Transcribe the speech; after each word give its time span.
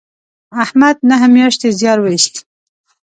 احمد 0.63 0.97
نهه 1.09 1.27
میاشتې 1.35 1.67
زیار 1.79 1.99
و 2.01 2.05
ایست 2.11 2.33